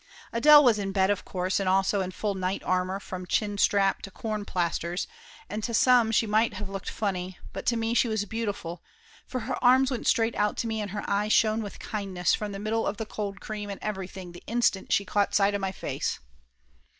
[0.33, 4.01] Adele was in bed of course and also in full night armor from chin strap
[4.01, 5.05] to corn plasters,
[5.47, 8.81] and to some she might of looked funny, but to me she was beauti ful,
[9.27, 12.51] for her arms went straight out to me and her eyes shone with kindness from
[12.51, 15.71] the middle of the cold cream and everything the instant she caught sight of my
[15.71, 16.17] face.